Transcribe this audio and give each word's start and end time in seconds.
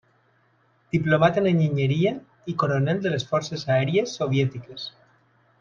Diplomat 0.95 1.37
en 1.41 1.49
enginyeria 1.49 2.15
i 2.53 2.57
coronel 2.65 3.05
de 3.07 3.15
les 3.17 3.29
Forces 3.35 3.69
Aèries 3.77 4.17
soviètiques. 4.23 4.93